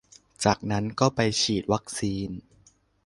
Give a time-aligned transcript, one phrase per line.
[0.45, 2.29] จากนั้นก็ไปฉีดวัคซีน